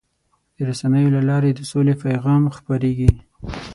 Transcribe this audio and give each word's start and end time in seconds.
د 0.55 0.57
رسنیو 0.69 1.13
له 1.15 1.21
لارې 1.29 1.49
د 1.53 1.61
سولې 1.71 1.95
پیغام 2.03 2.43
خپرېږي. 2.57 3.11